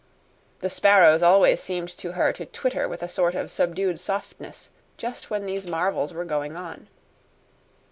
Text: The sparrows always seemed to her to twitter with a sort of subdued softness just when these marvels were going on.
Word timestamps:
The 0.61 0.69
sparrows 0.71 1.21
always 1.21 1.61
seemed 1.61 1.95
to 1.97 2.13
her 2.13 2.33
to 2.33 2.47
twitter 2.47 2.87
with 2.89 3.03
a 3.03 3.07
sort 3.07 3.35
of 3.35 3.51
subdued 3.51 3.99
softness 3.99 4.71
just 4.97 5.29
when 5.29 5.45
these 5.45 5.67
marvels 5.67 6.11
were 6.11 6.25
going 6.25 6.55
on. 6.55 6.87